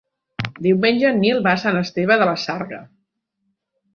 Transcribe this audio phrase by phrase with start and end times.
[0.67, 2.83] Diumenge en Nil va a Sant Esteve de la Sarga.